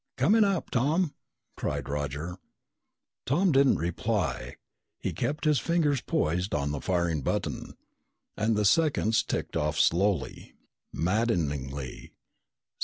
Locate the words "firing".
6.81-7.21